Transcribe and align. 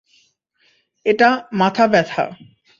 এটা 1.05 1.29
মাথা 1.53 1.85
ব্যাথা। 1.87 2.23